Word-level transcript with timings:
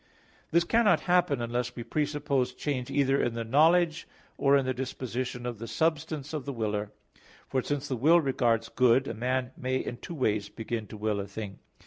This 0.49 0.63
cannot 0.63 1.01
happen, 1.01 1.41
unless 1.43 1.75
we 1.75 1.83
presuppose 1.83 2.55
change 2.55 2.89
either 2.89 3.21
in 3.21 3.35
the 3.35 3.43
knowledge 3.43 4.07
or 4.35 4.57
in 4.57 4.65
the 4.65 4.73
disposition 4.73 5.45
of 5.45 5.59
the 5.59 5.67
substance 5.67 6.33
of 6.33 6.43
the 6.45 6.53
willer. 6.53 6.91
For 7.49 7.61
since 7.61 7.87
the 7.87 7.95
will 7.95 8.19
regards 8.19 8.67
good, 8.69 9.07
a 9.07 9.13
man 9.13 9.51
may 9.55 9.75
in 9.75 9.97
two 9.97 10.15
ways 10.15 10.49
begin 10.49 10.87
to 10.87 10.97
will 10.97 11.19
a 11.19 11.27
thing. 11.27 11.59